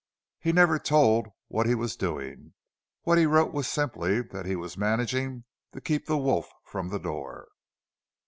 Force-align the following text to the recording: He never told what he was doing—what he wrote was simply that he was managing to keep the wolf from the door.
He 0.39 0.51
never 0.51 0.79
told 0.79 1.27
what 1.47 1.67
he 1.67 1.75
was 1.75 1.95
doing—what 1.95 3.19
he 3.19 3.27
wrote 3.27 3.53
was 3.53 3.67
simply 3.67 4.23
that 4.23 4.47
he 4.47 4.55
was 4.55 4.75
managing 4.75 5.43
to 5.73 5.79
keep 5.79 6.07
the 6.07 6.17
wolf 6.17 6.51
from 6.65 6.89
the 6.89 6.97
door. 6.99 7.49